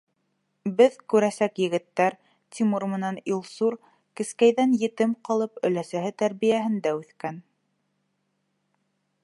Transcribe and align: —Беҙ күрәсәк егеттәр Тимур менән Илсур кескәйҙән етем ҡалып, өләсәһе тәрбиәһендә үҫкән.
—Беҙ 0.77 0.95
күрәсәк 1.13 1.59
егеттәр 1.63 2.15
Тимур 2.57 2.85
менән 2.93 3.19
Илсур 3.33 3.77
кескәйҙән 4.21 4.73
етем 4.85 5.13
ҡалып, 5.29 5.61
өләсәһе 5.71 6.13
тәрбиәһендә 6.23 6.95
үҫкән. 7.03 7.39